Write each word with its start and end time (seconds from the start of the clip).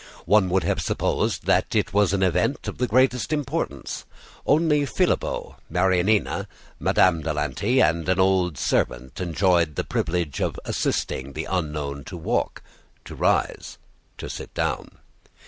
One 0.25 0.49
would 0.49 0.63
have 0.63 0.81
supposed 0.81 1.45
that 1.45 1.75
it 1.75 1.93
was 1.93 2.11
an 2.11 2.23
event 2.23 2.67
of 2.67 2.79
the 2.79 2.87
greatest 2.87 3.31
importance. 3.31 4.03
Only 4.47 4.83
Filippo, 4.83 5.57
Marianina, 5.69 6.47
Madame 6.79 7.21
de 7.21 7.31
Lanty, 7.31 7.83
and 7.83 8.09
an 8.09 8.19
old 8.19 8.57
servant 8.57 9.19
enjoyed 9.21 9.75
the 9.75 9.83
privilege 9.83 10.39
of 10.41 10.59
assisting 10.65 11.33
the 11.33 11.45
unknown 11.45 12.03
to 12.05 12.17
walk, 12.17 12.63
to 13.05 13.13
rise, 13.13 13.77
to 14.17 14.27
sit 14.27 14.51
down. 14.55 14.97